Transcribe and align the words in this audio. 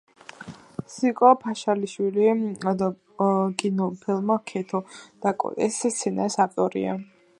სიკო 0.93 1.33
ფაშალიშვილი 1.43 2.31
კინოფილმ 3.63 4.33
„ქეთო 4.53 4.83
და 5.27 5.35
კოტეს“ 5.45 5.79
სცენარის 5.93 6.39
ავტორია. 6.49 6.97